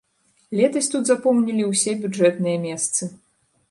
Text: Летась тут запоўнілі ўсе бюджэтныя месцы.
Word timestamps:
Летась 0.59 0.89
тут 0.95 1.03
запоўнілі 1.11 1.69
ўсе 1.71 1.91
бюджэтныя 2.01 2.57
месцы. 2.69 3.17